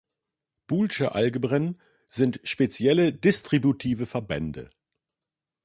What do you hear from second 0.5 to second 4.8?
Boolesche Algebren sind spezielle distributive Verbände.